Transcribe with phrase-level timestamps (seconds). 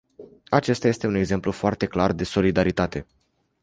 [0.49, 3.05] Acesta este un exemplu foarte clar de solidaritate.